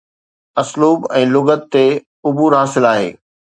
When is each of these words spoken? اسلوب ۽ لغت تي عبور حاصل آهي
اسلوب 0.61 0.99
۽ 1.19 1.21
لغت 1.35 1.61
تي 1.77 1.85
عبور 2.31 2.51
حاصل 2.63 2.83
آهي 2.97 3.09